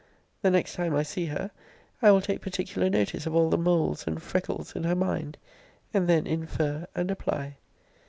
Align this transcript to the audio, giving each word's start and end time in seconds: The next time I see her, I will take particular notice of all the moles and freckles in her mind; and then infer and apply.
The 0.41 0.49
next 0.49 0.73
time 0.73 0.95
I 0.95 1.03
see 1.03 1.27
her, 1.27 1.51
I 2.01 2.09
will 2.09 2.21
take 2.21 2.41
particular 2.41 2.89
notice 2.89 3.27
of 3.27 3.35
all 3.35 3.51
the 3.51 3.55
moles 3.59 4.07
and 4.07 4.19
freckles 4.19 4.75
in 4.75 4.83
her 4.83 4.95
mind; 4.95 5.37
and 5.93 6.09
then 6.09 6.25
infer 6.25 6.87
and 6.95 7.11
apply. 7.11 7.57